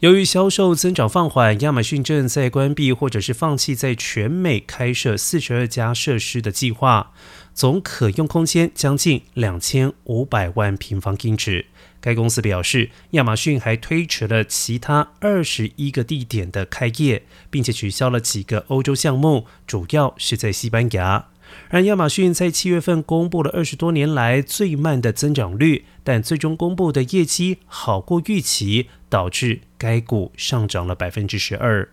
[0.00, 7.12] 由于销售增长放缓，亚马逊正在关闭或者是放弃在全美开设四十二家设施的计划，
[7.54, 11.64] 总可用空间将近两千五百万平方英尺。
[11.98, 21.28] 该公司表示，亚马逊还推迟了其他二十一个地点的开业，并且取消了几个欧洲项目，主要是在西班牙。
[21.70, 31.88] 而亚马逊在七月份公布了二十多年来最慢的增长率，但最终公布的业绩好过预期，导致该股上涨了百分之十二。